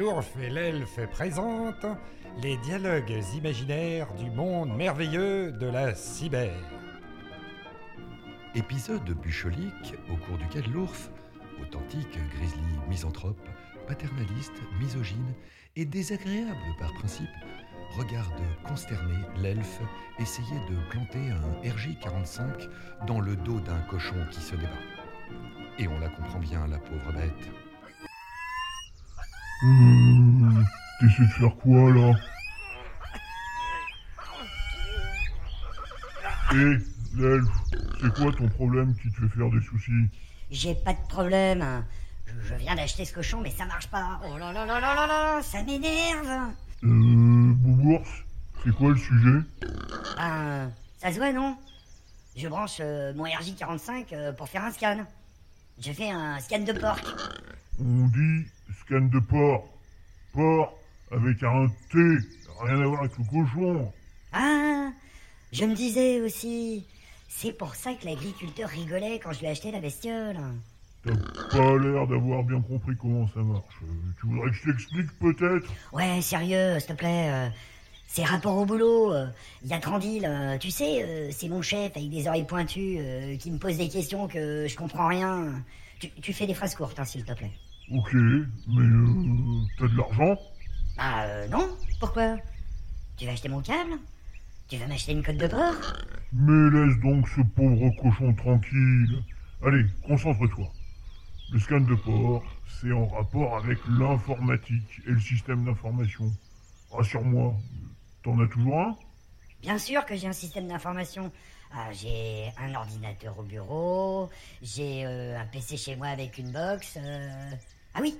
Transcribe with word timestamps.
L'ourf 0.00 0.34
et 0.40 0.48
l'elfe 0.48 0.98
présentent 1.10 1.84
les 2.42 2.56
dialogues 2.56 3.22
imaginaires 3.36 4.10
du 4.14 4.30
monde 4.30 4.74
merveilleux 4.74 5.52
de 5.52 5.66
la 5.66 5.94
cyber. 5.94 6.56
Épisode 8.54 9.10
bucholique 9.20 9.94
au 10.10 10.16
cours 10.16 10.38
duquel 10.38 10.64
l'ourf, 10.72 11.10
authentique 11.60 12.18
grizzly 12.34 12.78
misanthrope, 12.88 13.46
paternaliste, 13.86 14.62
misogyne 14.80 15.34
et 15.76 15.84
désagréable 15.84 16.56
par 16.78 16.94
principe, 16.94 17.28
regarde 17.98 18.40
consterné 18.66 19.18
l'elfe 19.36 19.82
essayer 20.18 20.56
de 20.70 20.76
planter 20.88 21.30
un 21.30 21.68
RJ-45 21.68 22.70
dans 23.06 23.20
le 23.20 23.36
dos 23.36 23.60
d'un 23.60 23.80
cochon 23.80 24.16
qui 24.30 24.40
se 24.40 24.56
débat. 24.56 24.70
Et 25.78 25.86
on 25.88 25.98
la 25.98 26.08
comprend 26.08 26.38
bien, 26.38 26.66
la 26.68 26.78
pauvre 26.78 27.12
bête. 27.12 27.69
Euh, 29.62 30.62
T'essaies 31.00 31.22
de 31.22 31.32
faire 31.38 31.56
quoi 31.56 31.90
là 31.92 32.12
Hé, 36.52 36.78
l'elfe, 37.16 37.48
c'est 38.00 38.14
quoi 38.14 38.32
ton 38.32 38.48
problème 38.48 38.94
qui 38.96 39.10
te 39.10 39.20
fait 39.20 39.28
faire 39.38 39.50
des 39.50 39.60
soucis 39.64 40.08
J'ai 40.50 40.74
pas 40.74 40.94
de 40.94 41.06
problème. 41.08 41.84
Je, 42.26 42.32
je 42.48 42.54
viens 42.54 42.74
d'acheter 42.74 43.04
ce 43.04 43.12
cochon, 43.12 43.40
mais 43.40 43.50
ça 43.50 43.66
marche 43.66 43.86
pas. 43.88 44.20
Oh 44.24 44.36
là 44.38 44.52
là 44.52 44.66
là 44.66 44.80
là 44.80 44.94
là 44.94 45.06
là, 45.06 45.42
ça 45.42 45.62
m'énerve. 45.62 46.26
Euh, 46.82 47.52
Boubours, 47.54 48.06
c'est 48.64 48.74
quoi 48.74 48.90
le 48.90 48.96
sujet 48.96 49.38
Ben, 50.16 50.72
ça 50.98 51.12
se 51.12 51.16
voit, 51.18 51.32
non 51.32 51.56
Je 52.36 52.48
branche 52.48 52.78
euh, 52.80 53.12
mon 53.14 53.24
RJ45 53.26 54.06
euh, 54.12 54.32
pour 54.32 54.48
faire 54.48 54.64
un 54.64 54.72
scan. 54.72 55.04
Je 55.80 55.92
fais 55.92 56.10
un 56.10 56.40
scan 56.40 56.60
de 56.60 56.72
porc. 56.72 57.00
On 57.78 58.06
dit 58.08 58.46
scan 58.90 59.08
de 59.12 59.20
porc. 59.20 59.64
Porc 60.32 60.74
avec 61.12 61.42
un 61.42 61.66
T, 61.90 61.98
rien 62.62 62.80
à 62.80 62.86
voir 62.86 63.00
avec 63.00 63.12
le 63.18 63.24
cochon. 63.24 63.92
Ah, 64.32 64.90
je 65.52 65.64
me 65.64 65.74
disais 65.74 66.20
aussi. 66.20 66.84
C'est 67.28 67.56
pour 67.56 67.74
ça 67.76 67.94
que 67.94 68.04
l'agriculteur 68.06 68.68
rigolait 68.68 69.20
quand 69.22 69.32
je 69.32 69.40
lui 69.40 69.46
achetais 69.46 69.70
la 69.70 69.80
bestiole. 69.80 70.36
T'as 71.04 71.12
pas 71.50 71.78
l'air 71.78 72.06
d'avoir 72.06 72.42
bien 72.42 72.60
compris 72.60 72.94
comment 73.00 73.26
ça 73.28 73.40
marche. 73.40 73.64
Euh, 73.82 73.86
Tu 74.20 74.26
voudrais 74.26 74.50
que 74.50 74.56
je 74.56 74.64
t'explique 74.70 75.18
peut-être? 75.18 75.66
Ouais, 75.92 76.20
sérieux, 76.20 76.78
s'il 76.78 76.88
te 76.88 76.92
plaît. 76.94 77.30
euh, 77.30 77.48
c'est 78.08 78.24
rapport 78.24 78.56
au 78.56 78.66
boulot. 78.66 79.14
Il 79.62 79.70
y 79.70 79.72
a 79.72 79.78
Trandil, 79.78 80.24
euh, 80.26 80.58
tu 80.58 80.70
sais, 80.72 81.02
euh, 81.04 81.30
c'est 81.30 81.48
mon 81.48 81.62
chef 81.62 81.96
avec 81.96 82.10
des 82.10 82.26
oreilles 82.26 82.44
pointues 82.44 82.96
euh, 82.98 83.36
qui 83.36 83.50
me 83.52 83.58
pose 83.58 83.76
des 83.78 83.88
questions 83.88 84.26
que 84.26 84.66
je 84.68 84.76
comprends 84.76 85.06
rien. 85.06 85.52
Tu, 86.00 86.10
tu 86.20 86.32
fais 86.32 86.46
des 86.48 86.54
phrases 86.54 86.74
courtes, 86.74 86.98
hein, 86.98 87.04
s'il 87.04 87.24
te 87.24 87.32
plaît. 87.32 87.52
Ok, 87.92 88.12
mais 88.14 88.82
euh, 88.82 89.62
t'as 89.78 89.88
de 89.88 89.96
l'argent? 89.96 90.38
Ah, 90.96 91.24
euh, 91.24 91.48
non 91.48 91.76
Pourquoi? 91.98 92.36
Tu 93.16 93.24
veux 93.24 93.32
acheter 93.32 93.48
mon 93.48 93.60
câble? 93.60 93.98
Tu 94.68 94.76
veux 94.76 94.86
m'acheter 94.86 95.12
une 95.12 95.22
cote 95.24 95.36
de 95.36 95.48
porc? 95.48 95.96
Mais 96.32 96.70
laisse 96.70 96.98
donc 97.00 97.28
ce 97.28 97.40
pauvre 97.40 97.90
cochon 98.00 98.32
tranquille. 98.34 99.22
Allez, 99.64 99.84
concentre-toi. 100.06 100.68
Le 101.52 101.58
scan 101.58 101.80
de 101.80 101.94
port, 101.96 102.44
c'est 102.80 102.92
en 102.92 103.06
rapport 103.08 103.56
avec 103.56 103.78
l'informatique 103.88 105.00
et 105.06 105.10
le 105.10 105.18
système 105.20 105.64
d'information. 105.64 106.32
Rassure-moi, 106.92 107.54
t'en 108.22 108.38
as 108.40 108.46
toujours 108.46 108.78
un? 108.80 108.96
Bien 109.62 109.78
sûr 109.78 110.06
que 110.06 110.14
j'ai 110.14 110.28
un 110.28 110.32
système 110.32 110.68
d'information. 110.68 111.32
Ah, 111.72 111.88
j'ai 111.92 112.52
un 112.58 112.74
ordinateur 112.74 113.38
au 113.38 113.42
bureau, 113.42 114.28
j'ai 114.62 115.04
euh, 115.06 115.38
un 115.40 115.46
PC 115.46 115.76
chez 115.76 115.96
moi 115.96 116.08
avec 116.08 116.38
une 116.38 116.50
box. 116.52 116.96
euh, 116.96 117.50
Ah 117.94 118.00
oui, 118.00 118.16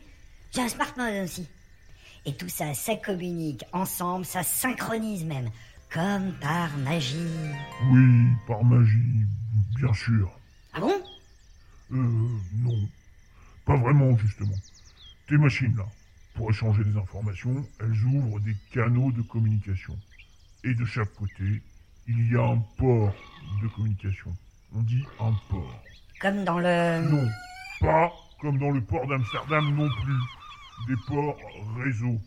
j'ai 0.53 0.63
un 0.63 0.69
smartphone 0.69 1.25
aussi. 1.25 1.49
Et 2.27 2.37
tout 2.37 2.49
ça, 2.49 2.75
ça 2.75 2.97
communique 2.97 3.65
ensemble, 3.73 4.25
ça 4.25 4.43
synchronise 4.43 5.25
même, 5.25 5.51
comme 5.91 6.33
par 6.41 6.77
magie. 6.79 7.17
Oui, 7.91 8.27
par 8.47 8.63
magie, 8.65 9.25
bien 9.77 9.95
sûr. 9.95 10.31
Ah 10.73 10.81
bon? 10.81 10.93
Euh, 11.93 12.29
non. 12.55 12.89
Pas 13.65 13.77
vraiment, 13.77 14.17
justement. 14.19 14.57
Tes 15.29 15.37
machines, 15.37 15.77
là, 15.77 15.87
pour 16.35 16.51
échanger 16.51 16.85
des 16.85 16.97
informations, 16.97 17.65
elles 17.81 18.05
ouvrent 18.05 18.41
des 18.41 18.57
canaux 18.73 19.13
de 19.13 19.23
communication. 19.23 19.97
Et 20.65 20.75
de 20.75 20.85
chaque 20.85 21.13
côté, 21.15 21.63
il 22.07 22.33
y 22.33 22.37
a 22.37 22.43
un 22.43 22.59
port 22.77 23.15
de 23.63 23.69
communication. 23.69 24.37
On 24.75 24.83
dit 24.83 25.05
un 25.21 25.33
port. 25.49 25.83
Comme 26.21 26.45
dans 26.45 26.59
le... 26.59 27.01
Non, 27.09 27.29
pas 27.81 28.13
comme 28.41 28.59
dans 28.59 28.71
le 28.71 28.81
port 28.81 29.07
d'Amsterdam 29.07 29.75
non 29.75 29.89
plus. 29.89 30.21
Des 30.89 30.97
ports 31.07 31.37
réseau. 31.77 32.21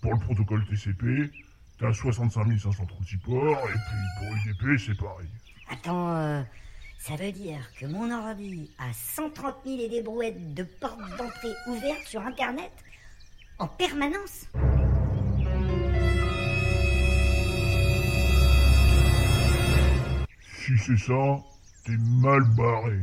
Pour 0.00 0.12
le 0.12 0.20
protocole 0.20 0.64
TCP, 0.66 1.30
t'as 1.78 1.92
65 1.92 2.46
536 2.58 3.16
ports, 3.18 3.58
et 3.68 3.72
puis 3.72 4.06
pour 4.18 4.36
UDP, 4.36 4.78
c'est 4.78 4.96
pareil. 4.96 5.28
Attends, 5.68 6.14
euh, 6.16 6.42
ça 6.98 7.16
veut 7.16 7.32
dire 7.32 7.58
que 7.80 7.86
mon 7.86 8.10
ordi 8.12 8.70
a 8.78 8.92
130 8.92 9.56
000 9.64 9.78
et 9.80 9.88
des 9.88 10.02
brouettes 10.02 10.54
de 10.54 10.62
portes 10.62 11.00
d'entrée 11.18 11.54
ouvertes 11.66 12.06
sur 12.06 12.20
Internet 12.20 12.70
en 13.58 13.66
permanence? 13.66 14.48
Si 20.42 20.78
c'est 20.78 20.98
ça, 20.98 21.38
t'es 21.84 21.96
mal 21.96 22.42
barré. 22.56 22.98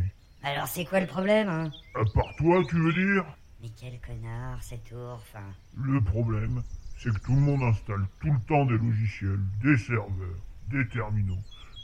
Alors 0.45 0.67
c'est 0.67 0.83
quoi 0.83 0.99
le 0.99 1.07
problème, 1.07 1.47
hein? 1.47 1.71
À 1.95 2.03
part 2.13 2.35
toi, 2.37 2.61
tu 2.67 2.75
veux 2.75 2.91
dire? 2.91 3.23
Mais 3.61 3.69
quel 3.79 3.97
connard, 4.01 4.61
cet 4.61 4.91
ours 4.91 5.23
hein. 5.35 5.53
Le 5.77 6.01
problème, 6.01 6.61
c'est 6.97 7.13
que 7.13 7.19
tout 7.19 7.33
le 7.33 7.39
monde 7.39 7.63
installe 7.63 8.05
tout 8.19 8.31
le 8.31 8.39
temps 8.41 8.65
des 8.65 8.77
logiciels, 8.77 9.39
des 9.63 9.77
serveurs, 9.77 10.39
des 10.69 10.85
terminaux, 10.89 11.39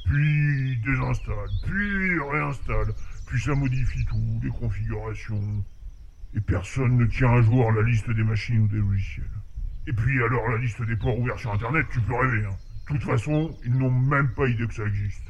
puis 0.06 0.78
désinstalle, 0.84 1.50
puis 1.64 2.20
réinstalle, 2.20 2.94
puis 3.28 3.40
ça 3.40 3.56
modifie 3.56 4.06
tout, 4.06 4.40
les 4.44 4.50
configurations. 4.50 5.64
Et 6.36 6.42
personne 6.42 6.98
ne 6.98 7.06
tient 7.06 7.32
à 7.32 7.42
jour 7.42 7.72
la 7.72 7.82
liste 7.84 8.10
des 8.10 8.24
machines 8.24 8.60
ou 8.60 8.68
des 8.68 8.78
logiciels. 8.78 9.26
Et 9.88 9.94
puis 9.94 10.22
alors 10.22 10.50
la 10.50 10.58
liste 10.58 10.82
des 10.82 10.98
ports 10.98 11.18
ouverts 11.18 11.40
sur 11.40 11.54
Internet, 11.54 11.88
tu 11.94 12.02
peux 12.02 12.14
rêver. 12.14 12.46
Hein. 12.46 12.58
De 12.90 12.98
toute 12.98 13.04
façon, 13.04 13.56
ils 13.64 13.78
n'ont 13.78 13.90
même 13.90 14.34
pas 14.34 14.48
idée 14.50 14.68
que 14.68 14.74
ça 14.74 14.84
existe. 14.84 15.24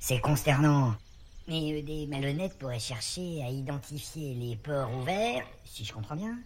C'est 0.00 0.20
consternant. 0.20 0.96
Mais 1.48 1.72
euh, 1.74 1.82
des 1.82 2.06
malhonnêtes 2.06 2.58
pourraient 2.58 2.78
chercher 2.78 3.42
à 3.44 3.50
identifier 3.50 4.34
les 4.34 4.56
ports 4.56 4.90
ouverts, 4.96 5.44
si 5.64 5.84
je 5.84 5.92
comprends 5.92 6.16
bien, 6.16 6.38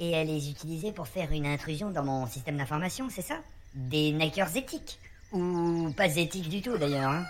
et 0.00 0.16
à 0.16 0.24
les 0.24 0.50
utiliser 0.50 0.92
pour 0.92 1.08
faire 1.08 1.30
une 1.32 1.46
intrusion 1.46 1.90
dans 1.90 2.04
mon 2.04 2.26
système 2.26 2.56
d'information, 2.56 3.08
c'est 3.10 3.22
ça? 3.22 3.38
Des 3.74 4.12
nackers 4.12 4.56
éthiques 4.56 4.98
Ou 5.32 5.92
pas 5.96 6.06
éthiques 6.16 6.48
du 6.48 6.60
tout 6.62 6.76
d'ailleurs, 6.76 7.10
hein 7.10 7.24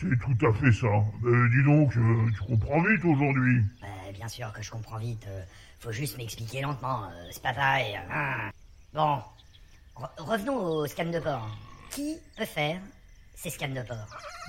C'est 0.00 0.18
tout 0.18 0.46
à 0.46 0.52
fait 0.54 0.72
ça. 0.72 0.86
Euh, 1.24 1.48
dis 1.50 1.62
donc, 1.64 1.96
euh, 1.96 2.30
tu 2.34 2.40
comprends 2.44 2.82
vite 2.82 3.04
aujourd'hui. 3.04 3.62
Euh, 3.82 4.12
bien 4.12 4.28
sûr 4.28 4.52
que 4.52 4.62
je 4.62 4.70
comprends 4.70 4.98
vite. 4.98 5.24
euh, 5.28 5.42
faut 5.80 5.92
juste 5.92 6.16
m'expliquer 6.18 6.60
lentement. 6.62 7.08
c'est 7.30 7.42
pas 7.42 7.52
pareil. 7.54 7.96
hein. 7.96 8.50
Bon. 8.94 9.18
Re- 9.96 10.10
revenons 10.18 10.56
au 10.56 10.86
scan 10.86 11.06
de 11.10 11.18
port. 11.18 11.48
Qui 11.90 12.16
peut 12.36 12.44
faire 12.44 12.80
ces 13.42 13.50
scans 13.50 13.68
de 13.68 13.82
port 13.82 14.06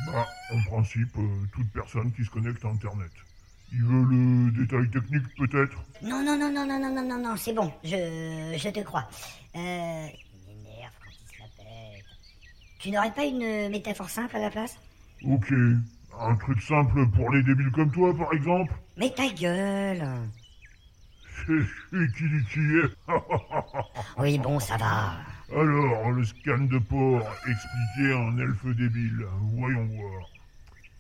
Bah, 0.07 0.27
en 0.53 0.61
principe, 0.69 1.15
euh, 1.17 1.45
toute 1.53 1.71
personne 1.71 2.11
qui 2.11 2.25
se 2.25 2.29
connecte 2.29 2.63
à 2.65 2.67
Internet. 2.69 3.11
Il 3.71 3.83
veut 3.83 4.03
le 4.03 4.51
détail 4.51 4.89
technique 4.89 5.23
peut-être? 5.37 5.77
Non, 6.03 6.21
non, 6.23 6.37
non, 6.37 6.51
non, 6.51 6.67
non, 6.67 6.77
non, 6.77 6.93
non, 6.93 7.07
non, 7.07 7.17
non, 7.29 7.37
c'est 7.37 7.53
bon. 7.53 7.71
Je, 7.85 8.57
je 8.57 8.69
te 8.69 8.81
crois. 8.81 9.07
Euh. 9.55 10.07
Il 10.49 10.57
m'énerve 10.57 10.91
quand 11.01 11.09
il 11.09 11.35
se 11.35 11.39
la 11.41 11.47
pète. 11.55 12.05
Tu 12.79 12.91
n'aurais 12.91 13.13
pas 13.13 13.23
une 13.23 13.69
métaphore 13.69 14.09
simple 14.09 14.35
à 14.35 14.39
la 14.39 14.49
place? 14.49 14.77
Ok. 15.25 15.53
Un 16.19 16.35
truc 16.35 16.61
simple 16.61 17.07
pour 17.11 17.31
les 17.31 17.43
débiles 17.43 17.71
comme 17.71 17.91
toi, 17.91 18.13
par 18.15 18.33
exemple? 18.33 18.73
Mais 18.97 19.09
ta 19.11 19.29
gueule 19.29 20.05
C'est 21.47 22.07
qui 22.17 22.29
dit 22.29 22.45
qui 22.51 22.59
est. 22.59 23.13
Oui, 24.17 24.37
bon, 24.37 24.59
ça 24.59 24.75
va. 24.75 25.13
Alors, 25.53 26.11
le 26.11 26.23
scan 26.23 26.59
de 26.59 26.77
port 26.77 27.27
expliqué 27.45 28.13
à 28.13 28.19
un 28.19 28.37
elfe 28.37 28.65
débile. 28.67 29.25
Voyons 29.57 29.85
voir. 29.85 30.29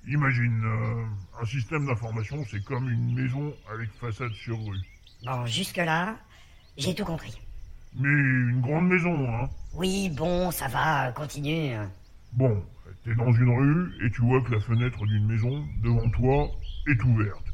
Imagine, 0.07 0.61
euh, 0.65 1.41
un 1.41 1.45
système 1.45 1.85
d'information, 1.85 2.43
c'est 2.49 2.61
comme 2.63 2.89
une 2.89 3.13
maison 3.13 3.53
avec 3.71 3.89
façade 3.93 4.33
sur 4.33 4.57
rue. 4.57 4.79
Bon, 5.23 5.45
jusque-là, 5.45 6.17
j'ai 6.77 6.93
tout 6.93 7.05
compris. 7.05 7.39
Mais 7.95 8.09
une 8.09 8.61
grande 8.61 8.89
maison, 8.89 9.15
hein 9.29 9.49
Oui, 9.73 10.09
bon, 10.09 10.51
ça 10.51 10.67
va, 10.67 11.13
continue. 11.13 11.77
Bon, 12.33 12.61
t'es 13.05 13.15
dans 13.15 13.31
une 13.31 13.57
rue 13.57 14.05
et 14.05 14.11
tu 14.11 14.21
vois 14.21 14.41
que 14.41 14.51
la 14.51 14.59
fenêtre 14.59 15.05
d'une 15.05 15.27
maison 15.27 15.65
devant 15.81 16.09
toi 16.09 16.49
est 16.89 17.01
ouverte. 17.03 17.45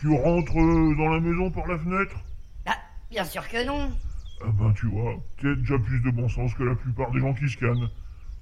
Tu 0.00 0.08
rentres 0.08 0.54
dans 0.54 1.08
la 1.08 1.20
maison 1.20 1.50
par 1.50 1.66
la 1.66 1.78
fenêtre? 1.78 2.16
Ah, 2.64 2.78
bien 3.10 3.24
sûr 3.24 3.46
que 3.46 3.66
non. 3.66 3.92
Ah 4.42 4.48
ben 4.52 4.72
tu 4.72 4.86
vois, 4.86 5.14
t'as 5.40 5.54
déjà 5.54 5.78
plus 5.78 6.00
de 6.00 6.10
bon 6.10 6.28
sens 6.28 6.54
que 6.54 6.62
la 6.62 6.74
plupart 6.74 7.10
des 7.10 7.20
gens 7.20 7.34
qui 7.34 7.48
scannent. 7.48 7.88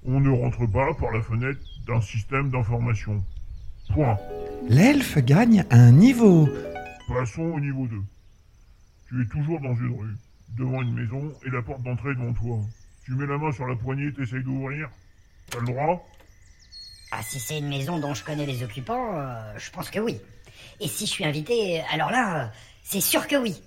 On 0.05 0.21
ne 0.21 0.31
rentre 0.31 0.65
pas 0.71 0.95
par 0.95 1.11
la 1.11 1.21
fenêtre 1.21 1.61
d'un 1.87 2.01
système 2.01 2.51
d'information. 2.51 3.23
Point. 3.93 4.17
L'elfe 4.69 5.19
gagne 5.19 5.65
un 5.71 5.91
niveau. 5.91 6.49
Passons 7.09 7.43
au 7.43 7.61
niveau 7.61 7.87
2. 7.87 7.97
Tu 9.09 9.23
es 9.23 9.27
toujours 9.27 9.61
dans 9.61 9.75
une 9.75 9.99
rue. 9.99 10.17
devant 10.57 10.83
une 10.83 10.95
maison 10.95 11.33
et 11.45 11.51
la 11.51 11.63
porte 11.63 11.83
d'entrée 11.83 12.15
devant 12.15 12.33
toi. 12.33 12.59
Tu 13.05 13.15
mets 13.15 13.27
la 13.27 13.39
main 13.39 13.51
sur 13.53 13.67
la 13.67 13.75
poignée, 13.75 14.13
t'essayes 14.13 14.43
d'ouvrir. 14.43 14.89
T'as 15.51 15.61
le 15.61 15.67
droit? 15.67 16.07
Ah, 17.11 17.23
si 17.23 17.41
c'est 17.41 17.59
une 17.59 17.69
maison 17.69 17.99
dont 17.99 18.15
je 18.15 18.23
connais 18.23 18.47
les 18.47 18.63
occupants, 18.63 19.19
euh, 19.19 19.53
je 19.57 19.71
pense 19.71 19.91
que 19.91 19.99
oui. 19.99 20.21
Et 20.81 20.89
si 20.89 21.07
je 21.07 21.11
suis 21.11 21.25
invité, 21.25 21.81
alors 21.91 22.11
là, 22.11 22.45
euh, 22.45 22.49
c'est 22.85 23.01
sûr 23.01 23.27
que 23.27 23.37
oui. 23.37 23.61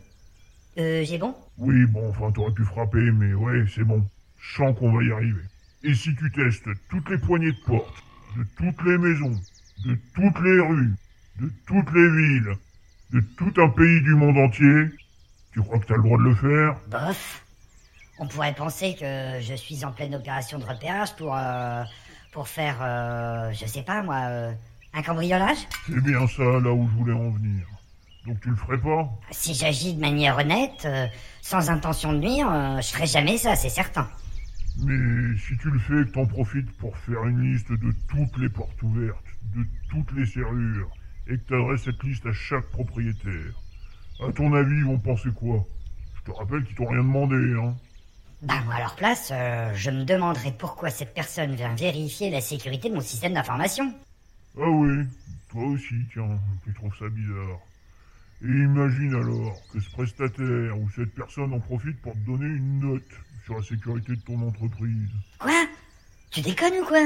Euh, 0.78 1.04
j'ai 1.04 1.18
bon 1.18 1.36
Oui, 1.58 1.86
bon, 1.86 2.10
enfin, 2.10 2.32
t'aurais 2.32 2.54
pu 2.54 2.64
frapper, 2.64 3.12
mais 3.12 3.34
ouais, 3.34 3.66
c'est 3.74 3.84
bon. 3.84 4.06
Je 4.40 4.56
sens 4.56 4.78
qu'on 4.78 4.92
va 4.92 5.04
y 5.04 5.12
arriver. 5.12 5.42
Et 5.84 5.94
si 5.94 6.16
tu 6.16 6.32
testes 6.32 6.68
toutes 6.90 7.10
les 7.10 7.18
poignées 7.18 7.52
de 7.52 7.60
porte, 7.66 8.04
de 8.38 8.46
toutes 8.58 8.84
les 8.86 8.98
maisons, 8.98 9.38
de 9.86 9.98
toutes 10.16 10.40
les 10.44 10.60
rues, 10.60 10.94
de 11.40 11.52
toutes 11.66 11.92
les 11.94 12.10
villes, 12.10 12.56
de 13.12 13.20
tout 13.38 13.54
un 13.58 13.70
pays 13.70 14.02
du 14.02 14.16
monde 14.16 14.38
entier, 14.38 14.90
tu 15.54 15.62
crois 15.62 15.80
que 15.80 15.86
t'as 15.88 15.98
le 15.98 16.04
droit 16.04 16.18
de 16.18 16.24
le 16.24 16.36
faire? 16.36 16.76
Bof. 16.88 17.44
On 18.20 18.28
pourrait 18.28 18.54
penser 18.54 18.96
que 18.96 19.42
je 19.42 19.56
suis 19.56 19.84
en 19.84 19.92
pleine 19.92 20.16
opération 20.16 20.60
de 20.60 20.64
repérage 20.64 21.16
pour, 21.16 21.36
euh, 21.36 21.84
pour 22.32 22.48
faire, 22.48 22.78
euh, 22.82 23.52
je 23.52 23.66
sais 23.66 23.82
pas 23.84 24.04
moi, 24.04 24.22
euh, 24.30 24.54
un 24.94 25.02
cambriolage? 25.02 25.58
C'est 25.88 26.04
bien 26.04 26.28
ça, 26.28 26.44
là 26.44 26.72
où 26.72 26.88
je 26.88 26.98
voulais 26.98 27.14
en 27.14 27.32
venir. 27.32 27.66
Donc 28.26 28.40
tu 28.42 28.50
le 28.50 28.56
ferais 28.56 28.78
pas? 28.78 29.10
Si 29.32 29.54
j'agis 29.54 29.94
de 29.94 30.00
manière 30.00 30.38
honnête, 30.38 30.84
euh, 30.86 31.08
sans 31.42 31.70
intention 31.70 32.14
de 32.14 32.20
nuire, 32.20 32.52
euh, 32.52 32.80
je 32.82 32.88
ferai 32.90 33.08
jamais 33.08 33.38
ça, 33.38 33.56
c'est 33.56 33.70
certain. 33.70 34.08
Mais 34.78 35.38
si 35.38 35.58
tu 35.58 35.70
le 35.70 35.80
fais, 35.80 36.06
que 36.06 36.14
t'en 36.14 36.26
profites 36.26 36.72
pour 36.78 36.96
faire 36.98 37.24
une 37.26 37.42
liste 37.52 37.72
de 37.72 37.94
toutes 38.10 38.38
les 38.38 38.50
portes 38.50 38.82
ouvertes, 38.84 39.26
de 39.56 39.66
toutes 39.90 40.12
les 40.14 40.26
serrures, 40.26 40.90
et 41.28 41.38
que 41.38 41.44
t'adresses 41.50 41.84
cette 41.84 42.02
liste 42.04 42.26
à 42.26 42.34
chaque 42.34 42.66
propriétaire, 42.68 43.54
à 44.26 44.32
ton 44.32 44.54
avis, 44.54 44.76
ils 44.78 44.86
vont 44.86 45.00
penser 45.00 45.30
quoi? 45.36 45.66
Je 46.16 46.32
te 46.32 46.38
rappelle 46.38 46.64
qu'ils 46.64 46.76
t'ont 46.76 46.86
rien 46.86 47.02
demandé, 47.02 47.36
hein 47.58 47.76
Bah 48.44 48.62
moi 48.66 48.76
à 48.76 48.80
leur 48.80 48.96
place, 48.96 49.30
euh, 49.34 49.74
je 49.76 49.90
me 49.90 50.04
demanderais 50.06 50.52
pourquoi 50.52 50.92
cette 50.92 51.14
personne 51.16 51.56
vient 51.56 51.74
vérifier 51.74 52.30
la 52.30 52.40
sécurité 52.42 52.90
de 52.90 52.94
mon 52.96 53.02
système 53.02 53.34
d'information. 53.34 53.92
Ah 54.58 54.70
oui, 54.70 55.06
toi 55.50 55.64
aussi, 55.64 55.96
tiens, 56.14 56.40
tu 56.64 56.74
trouves 56.74 56.96
ça 56.98 57.10
bizarre. 57.10 57.60
Et 58.44 58.48
imagine 58.48 59.14
alors 59.14 59.62
que 59.72 59.80
ce 59.80 59.90
prestataire 59.92 60.80
ou 60.80 60.90
cette 60.96 61.14
personne 61.14 61.54
en 61.54 61.60
profite 61.60 62.02
pour 62.02 62.14
te 62.14 62.26
donner 62.26 62.48
une 62.48 62.80
note 62.80 63.04
sur 63.46 63.56
la 63.56 63.64
sécurité 63.64 64.16
de 64.16 64.22
ton 64.22 64.42
entreprise. 64.42 65.10
Quoi? 65.38 65.68
Tu 66.32 66.42
déconnes 66.42 66.74
ou 66.82 66.86
quoi? 66.86 67.04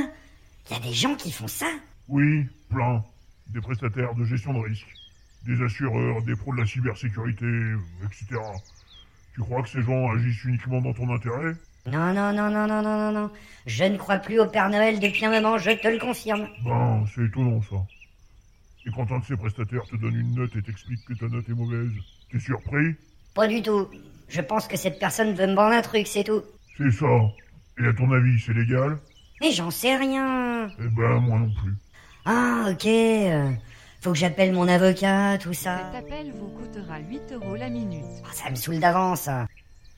Il 0.69 0.73
y 0.73 0.75
a 0.75 0.79
des 0.79 0.93
gens 0.93 1.15
qui 1.15 1.31
font 1.31 1.47
ça? 1.47 1.67
Oui, 2.07 2.47
plein. 2.69 3.03
Des 3.47 3.61
prestataires 3.61 4.15
de 4.15 4.23
gestion 4.23 4.53
de 4.53 4.59
risque, 4.59 4.87
des 5.45 5.61
assureurs, 5.61 6.21
des 6.23 6.35
pros 6.35 6.53
de 6.53 6.61
la 6.61 6.65
cybersécurité, 6.65 7.45
etc. 8.03 8.41
Tu 9.33 9.41
crois 9.41 9.61
que 9.61 9.69
ces 9.69 9.81
gens 9.81 10.09
agissent 10.11 10.45
uniquement 10.45 10.81
dans 10.81 10.93
ton 10.93 11.13
intérêt? 11.13 11.53
Non, 11.85 12.13
non, 12.13 12.33
non, 12.33 12.49
non, 12.49 12.65
non, 12.65 12.81
non, 12.81 12.97
non, 12.97 13.11
non. 13.11 13.31
Je 13.67 13.83
ne 13.83 13.97
crois 13.97 14.17
plus 14.17 14.39
au 14.39 14.47
Père 14.47 14.69
Noël 14.69 14.99
depuis 14.99 15.25
un 15.25 15.31
moment, 15.31 15.57
je 15.57 15.71
te 15.71 15.87
le 15.87 15.99
confirme. 15.99 16.47
Ben, 16.63 17.05
c'est 17.13 17.25
étonnant 17.25 17.61
ça. 17.61 17.75
Et 18.87 18.91
quand 18.91 19.11
un 19.11 19.19
de 19.19 19.25
ces 19.25 19.35
prestataires 19.35 19.83
te 19.89 19.95
donne 19.95 20.15
une 20.15 20.35
note 20.35 20.55
et 20.55 20.61
t'explique 20.61 21.03
que 21.05 21.13
ta 21.13 21.27
note 21.27 21.47
est 21.49 21.53
mauvaise, 21.53 21.91
t'es 22.31 22.39
surpris? 22.39 22.93
Pas 23.33 23.47
du 23.47 23.61
tout. 23.61 23.87
Je 24.29 24.41
pense 24.41 24.67
que 24.67 24.77
cette 24.77 24.99
personne 24.99 25.33
veut 25.33 25.47
me 25.47 25.55
vendre 25.55 25.73
un 25.75 25.81
truc, 25.81 26.07
c'est 26.07 26.23
tout. 26.23 26.43
C'est 26.77 26.91
ça. 26.91 27.05
Et 27.79 27.87
à 27.87 27.93
ton 27.93 28.11
avis, 28.11 28.39
c'est 28.39 28.53
légal? 28.53 28.97
Mais 29.41 29.51
j'en 29.51 29.71
sais 29.71 29.95
rien. 29.95 30.67
Eh 30.79 30.87
ben, 30.89 31.19
moi 31.19 31.39
non 31.39 31.51
plus. 31.61 31.73
Ah, 32.25 32.67
ok. 32.71 32.85
euh, 32.85 33.51
faut 34.01 34.11
que 34.11 34.17
j'appelle 34.17 34.53
mon 34.53 34.67
avocat, 34.67 35.37
tout 35.39 35.53
ça. 35.53 35.91
Cet 35.91 36.03
appel 36.05 36.31
vous 36.33 36.47
coûtera 36.49 36.99
8 36.99 37.33
euros 37.33 37.55
la 37.55 37.69
minute. 37.69 38.03
Ah, 38.23 38.29
ça 38.33 38.49
me 38.51 38.55
saoule 38.55 38.79
d'avance. 38.79 39.29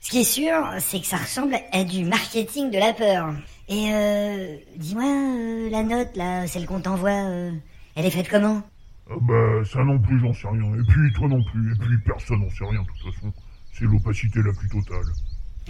Ce 0.00 0.10
qui 0.10 0.20
est 0.20 0.24
sûr, 0.24 0.54
c'est 0.78 1.00
que 1.00 1.06
ça 1.06 1.18
ressemble 1.18 1.56
à 1.72 1.84
du 1.84 2.04
marketing 2.04 2.70
de 2.70 2.78
la 2.78 2.94
peur. 2.94 3.34
Et 3.68 3.92
euh, 3.92 4.56
dis-moi, 4.76 5.04
euh, 5.04 5.70
la 5.70 5.82
note 5.82 6.16
là, 6.16 6.46
celle 6.46 6.64
qu'on 6.66 6.80
t'envoie, 6.80 7.10
euh, 7.10 7.50
elle 7.96 8.06
est 8.06 8.10
faite 8.10 8.28
comment? 8.30 8.62
Ah 9.10 9.14
bah, 9.20 9.64
ça 9.64 9.84
non 9.84 9.98
plus, 9.98 10.20
j'en 10.20 10.34
sais 10.34 10.48
rien. 10.48 10.74
Et 10.74 10.84
puis, 10.86 11.12
toi 11.14 11.28
non 11.28 11.42
plus. 11.44 11.72
Et 11.72 11.76
puis, 11.76 11.98
personne 12.04 12.40
n'en 12.40 12.50
sait 12.50 12.64
rien, 12.64 12.82
de 12.82 12.86
toute 12.86 13.14
façon. 13.14 13.32
C'est 13.72 13.84
l'opacité 13.84 14.42
la 14.42 14.52
plus 14.52 14.68
totale. 14.68 15.04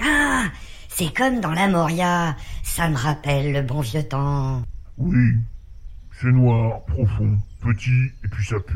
Ah, 0.01 0.47
c'est 0.89 1.15
comme 1.15 1.41
dans 1.41 1.53
la 1.53 1.69
Moria. 1.69 2.37
Ça 2.63 2.89
me 2.89 2.97
rappelle 2.97 3.53
le 3.53 3.63
bon 3.63 3.81
vieux 3.81 4.03
temps. 4.03 4.63
Oui, 4.97 5.35
c'est 6.21 6.33
noir, 6.33 6.85
profond, 6.87 7.39
petit, 7.61 8.11
et 8.25 8.29
puis 8.29 8.45
ça 8.45 8.59
pue. 8.59 8.75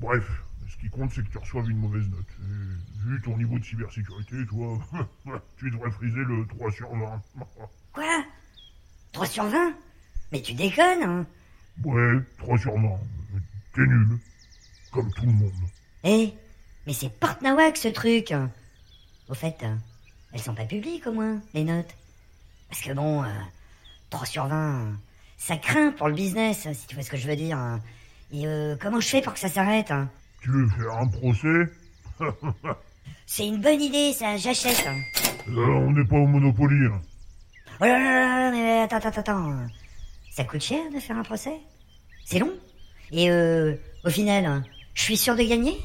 Bref, 0.00 0.24
ce 0.68 0.76
qui 0.78 0.90
compte, 0.90 1.12
c'est 1.12 1.22
que 1.24 1.30
tu 1.30 1.38
reçoives 1.38 1.70
une 1.70 1.78
mauvaise 1.78 2.08
note. 2.08 2.26
Et 2.40 3.08
vu 3.08 3.20
ton 3.22 3.36
niveau 3.36 3.58
de 3.58 3.64
cybersécurité, 3.64 4.44
toi, 4.46 4.78
tu 5.58 5.70
devrais 5.70 5.90
friser 5.92 6.24
le 6.24 6.44
3 6.46 6.72
sur 6.72 6.90
20. 6.90 7.22
Quoi? 7.92 8.24
3 9.12 9.26
sur 9.26 9.44
20 9.44 9.74
Mais 10.32 10.42
tu 10.42 10.54
déconnes, 10.54 11.02
hein 11.04 11.26
ouais, 11.84 12.18
3 12.38 12.58
sur 12.58 12.74
20. 12.74 12.88
T'es 13.74 13.80
nul. 13.82 14.18
Comme 14.92 15.12
tout 15.14 15.24
le 15.26 15.32
monde. 15.32 15.52
Eh, 16.04 16.32
mais 16.86 16.92
c'est 16.92 17.08
Portnawak 17.08 17.76
ce 17.76 17.88
truc 17.88 18.34
Au 19.28 19.34
fait, 19.34 19.56
euh, 19.62 19.74
elles 20.32 20.40
sont 20.42 20.54
pas 20.54 20.64
publiques 20.64 21.06
au 21.06 21.12
moins, 21.12 21.40
les 21.54 21.64
notes. 21.64 21.94
Parce 22.68 22.82
que 22.82 22.92
bon, 22.92 23.22
euh, 23.22 23.28
3 24.10 24.26
sur 24.26 24.46
20, 24.46 24.80
euh, 24.86 24.92
ça 25.38 25.56
craint 25.56 25.92
pour 25.92 26.08
le 26.08 26.14
business, 26.14 26.66
si 26.72 26.86
tu 26.86 26.94
vois 26.94 27.04
ce 27.04 27.10
que 27.10 27.16
je 27.16 27.26
veux 27.28 27.36
dire. 27.36 27.56
hein. 27.58 27.80
Et 28.32 28.46
euh, 28.46 28.76
comment 28.80 29.00
je 29.00 29.08
fais 29.08 29.22
pour 29.22 29.32
que 29.34 29.38
ça 29.40 29.48
s'arrête 29.48 29.90
hein 29.90 30.10
Tu 30.42 30.50
veux 30.50 30.68
faire 30.68 30.92
un 30.98 31.06
procès 31.08 31.70
C'est 33.26 33.46
une 33.46 33.60
bonne 33.60 33.80
idée, 33.80 34.12
ça, 34.12 34.36
j'achète. 34.36 34.84
hein. 34.86 35.00
Euh, 35.48 35.66
On 35.66 35.92
n'est 35.92 36.04
pas 36.04 36.16
au 36.16 36.26
Monopoly. 36.26 36.86
hein. 36.86 37.00
Oh 37.80 37.84
là 37.84 37.98
là 37.98 38.04
là 38.20 38.38
là, 38.38 38.50
mais 38.52 38.80
attends, 38.80 38.96
attends, 38.98 39.20
attends. 39.20 39.66
Ça 40.30 40.44
coûte 40.44 40.62
cher 40.62 40.82
de 40.94 41.00
faire 41.00 41.16
un 41.16 41.22
procès? 41.22 41.58
C'est 42.24 42.38
long? 42.38 42.52
Et 43.12 43.30
euh, 43.30 43.74
au 44.04 44.10
final, 44.10 44.62
je 44.94 45.02
suis 45.02 45.16
sûr 45.16 45.36
de 45.36 45.42
gagner? 45.42 45.76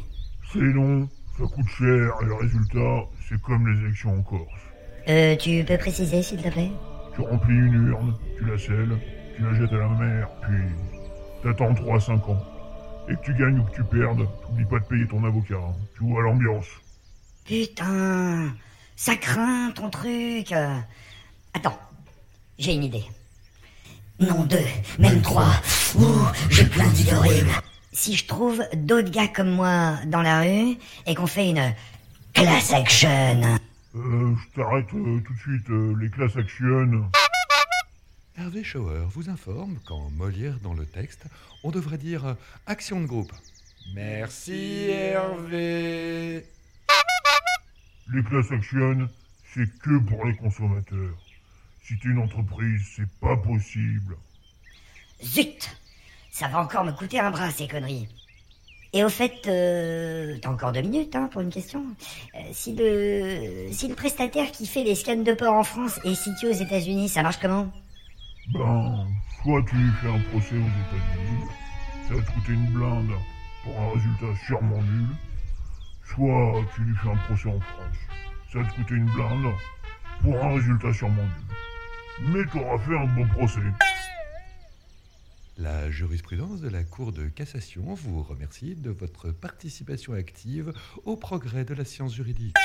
C'est 0.54 0.60
long, 0.60 1.08
ça 1.38 1.44
coûte 1.46 1.68
cher, 1.78 2.14
et 2.22 2.26
le 2.26 2.34
résultat, 2.36 3.06
c'est 3.28 3.40
comme 3.42 3.68
les 3.68 3.86
élections 3.86 4.18
en 4.18 4.22
Corse. 4.22 4.48
Euh, 5.10 5.36
tu 5.36 5.64
peux 5.66 5.78
préciser, 5.78 6.24
s'il 6.24 6.42
te 6.42 6.50
plaît? 6.50 6.72
Tu 7.16 7.22
remplis 7.22 7.56
une 7.56 7.88
urne, 7.90 8.16
tu 8.38 8.46
la 8.46 8.58
scelles, 8.58 8.98
tu 9.36 9.44
la 9.44 9.54
jettes 9.54 9.74
à 9.74 9.78
la 9.78 9.88
mer, 9.90 10.30
puis 10.42 10.58
t'attends 11.44 11.74
3 11.74 11.98
à 11.98 12.00
5 12.00 12.30
ans. 12.30 12.42
Et 13.10 13.16
que 13.16 13.22
tu 13.24 13.34
gagnes 13.34 13.60
ou 13.60 13.64
que 13.64 13.76
tu 13.76 13.84
perdes, 13.84 14.28
t'oublies 14.46 14.66
pas 14.66 14.80
de 14.80 14.86
payer 14.86 15.08
ton 15.08 15.24
avocat. 15.24 15.56
hein. 15.56 15.74
Tu 15.98 16.04
vois 16.04 16.22
l'ambiance. 16.24 16.68
Putain, 17.46 18.54
ça 18.98 19.16
craint 19.16 19.72
ton 19.72 19.90
truc. 19.90 20.52
Attends, 21.54 21.80
j'ai 22.60 22.74
une 22.74 22.84
idée. 22.84 23.06
Non 24.20 24.44
deux, 24.46 24.66
même 24.98 25.22
trois. 25.22 25.52
Ouh, 25.96 26.26
j'ai 26.50 26.66
plein 26.66 26.88
d'idées 26.88 27.14
horribles. 27.14 27.52
Si 27.92 28.16
je 28.16 28.26
trouve 28.26 28.64
d'autres 28.76 29.12
gars 29.12 29.28
comme 29.28 29.52
moi 29.52 29.98
dans 30.08 30.22
la 30.22 30.42
rue 30.42 30.78
et 31.06 31.16
qu'on 31.16 31.28
fait 31.28 31.50
une 31.50 31.74
class 32.34 32.74
action. 32.74 33.42
Euh, 33.96 34.36
je 34.36 34.56
t'arrête 34.56 34.88
euh, 34.94 35.20
tout 35.26 35.34
de 35.34 35.40
suite, 35.40 35.70
euh, 35.70 35.96
les 36.00 36.10
classes 36.10 36.36
action. 36.36 37.10
Hervé 38.38 38.64
Schauer 38.64 39.06
vous 39.12 39.30
informe 39.30 39.78
qu'en 39.86 40.10
Molière 40.12 40.60
dans 40.62 40.74
le 40.74 40.86
texte, 40.86 41.26
on 41.64 41.72
devrait 41.72 41.98
dire 41.98 42.26
euh, 42.26 42.34
action 42.68 43.02
de 43.02 43.08
groupe. 43.08 43.32
Merci 43.96 44.90
Hervé. 44.90 46.46
Les 48.14 48.24
classes 48.24 48.52
action, 48.52 49.08
c'est 49.54 49.68
que 49.80 50.00
pour 50.00 50.26
les 50.26 50.36
consommateurs. 50.36 51.18
Si 51.84 51.98
t'es 52.00 52.10
une 52.10 52.20
entreprise, 52.20 52.82
c'est 52.96 53.10
pas 53.20 53.38
possible. 53.38 54.18
Zut 55.24 55.78
Ça 56.32 56.48
va 56.48 56.60
encore 56.60 56.84
me 56.84 56.92
coûter 56.92 57.20
un 57.20 57.32
bras, 57.32 57.50
ces 57.52 57.68
conneries. 57.68 58.08
Et 58.94 59.04
au 59.04 59.10
fait, 59.10 59.48
euh, 59.48 60.38
t'as 60.42 60.50
encore 60.50 60.72
deux 60.72 60.82
minutes 60.82 61.16
hein, 61.16 61.30
pour 61.32 61.42
une 61.42 61.50
question. 61.50 61.84
Euh, 62.36 62.40
si 62.52 62.74
le 62.76 63.68
si 63.72 63.88
le 63.88 63.96
prestataire 63.96 64.52
qui 64.52 64.66
fait 64.66 64.84
les 64.84 64.96
scans 64.96 65.18
de 65.18 65.34
port 65.34 65.54
en 65.54 65.64
France 65.64 66.00
est 66.04 66.16
situé 66.16 66.50
aux 66.50 66.54
États-Unis, 66.54 67.10
ça 67.10 67.22
marche 67.22 67.38
comment? 67.38 67.72
Ben, 68.54 69.06
soit 69.44 69.62
tu 69.70 69.76
lui 69.76 69.92
fais 70.02 70.08
un 70.08 70.20
procès 70.32 70.56
aux 70.56 70.60
États-Unis, 70.60 71.46
ça 72.08 72.14
va 72.16 72.22
te 72.22 72.32
coûter 72.32 72.54
une 72.54 72.68
blinde 72.68 73.12
pour 73.64 73.80
un 73.80 73.92
résultat 73.92 74.46
sûrement 74.46 74.82
nul. 74.82 75.08
Soit 76.06 76.64
tu 76.74 76.82
lui 76.82 76.96
fais 76.96 77.10
un 77.10 77.18
procès 77.18 77.50
en 77.50 77.60
France, 77.60 77.98
ça 78.52 78.60
va 78.60 78.70
te 78.70 78.76
coûter 78.76 78.96
une 78.96 79.12
blinde 79.12 79.54
pour 80.22 80.44
un 80.44 80.54
résultat 80.56 80.94
sûrement 80.94 81.24
nul. 81.24 81.67
Mais 82.22 82.44
t'auras 82.52 82.78
fait 82.80 82.98
un 82.98 83.06
bon 83.06 83.28
procès. 83.28 83.60
La 85.58 85.90
jurisprudence 85.92 86.62
de 86.62 86.70
la 86.70 86.84
Cour 86.84 87.12
de 87.12 87.28
cassation 87.28 87.84
vous 87.94 88.24
remercie 88.24 88.76
de 88.76 88.90
votre 88.90 89.32
participation 89.32 90.14
active 90.14 90.74
au 91.06 91.16
progrès 91.16 91.64
de 91.64 91.74
la 91.74 91.86
science 91.86 92.14
juridique. 92.14 92.56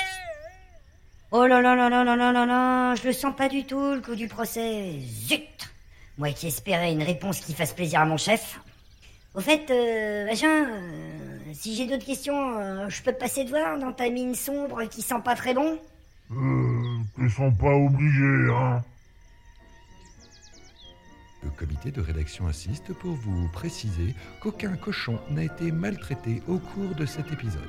Oh 1.30 1.46
là 1.46 1.62
là 1.62 1.74
là 1.74 1.88
là 1.88 2.04
là 2.04 2.16
là 2.16 2.32
là 2.32 2.46
là, 2.46 2.94
je 2.94 3.04
le 3.04 3.12
sens 3.12 3.34
pas 3.34 3.48
du 3.48 3.64
tout 3.64 3.94
le 3.94 4.00
coup 4.00 4.14
du 4.14 4.28
procès. 4.28 5.00
Zut 5.00 5.72
Moi 6.18 6.32
qui 6.32 6.48
espérais 6.48 6.92
une 6.92 7.02
réponse 7.02 7.40
qui 7.40 7.54
fasse 7.54 7.72
plaisir 7.72 8.00
à 8.00 8.04
mon 8.04 8.18
chef. 8.18 8.60
Au 9.34 9.40
fait, 9.40 9.70
euh, 9.70 10.26
machin, 10.26 10.66
euh, 10.66 11.38
si 11.54 11.74
j'ai 11.74 11.86
d'autres 11.86 12.04
questions, 12.04 12.58
euh, 12.58 12.88
je 12.90 13.02
peux 13.02 13.12
te 13.12 13.18
passer 13.18 13.46
te 13.46 13.50
voir 13.50 13.78
dans 13.78 13.92
ta 13.92 14.10
mine 14.10 14.34
sombre 14.34 14.84
qui 14.84 15.00
sent 15.00 15.22
pas 15.24 15.34
très 15.34 15.54
bon? 15.54 15.78
Euh, 16.30 16.98
te 17.16 17.28
sens 17.30 17.56
pas 17.58 17.74
obligé, 17.74 18.52
hein 18.52 18.82
comité 21.62 21.92
de 21.92 22.00
rédaction 22.00 22.48
insiste 22.48 22.92
pour 22.92 23.12
vous 23.14 23.48
préciser 23.52 24.16
qu'aucun 24.40 24.74
cochon 24.76 25.20
n'a 25.30 25.44
été 25.44 25.70
maltraité 25.70 26.42
au 26.48 26.58
cours 26.58 26.94
de 26.96 27.06
cet 27.06 27.30
épisode. 27.32 27.62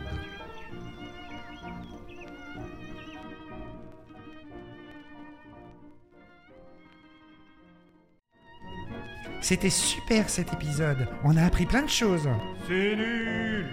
C'était 9.41 9.69
super 9.69 10.29
cet 10.29 10.53
épisode. 10.53 11.07
On 11.23 11.35
a 11.35 11.43
appris 11.43 11.65
plein 11.65 11.81
de 11.83 11.89
choses. 11.89 12.29
C'est 12.67 12.95
nul 12.95 13.65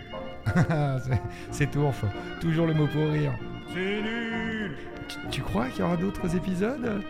C'est- 1.53 1.71
Tourf. 1.71 2.05
Toujours 2.41 2.67
le 2.67 2.75
mot 2.75 2.87
pour 2.89 3.09
rire. 3.11 3.33
C'est 3.73 4.03
nul 4.03 4.77
Tu- 5.09 5.17
Tu 5.31 5.43
crois 5.43 5.69
qu'il 5.69 5.81
y 5.81 5.83
aura 5.83 5.97
d'autres 5.97 6.35
épisodes? 6.35 7.03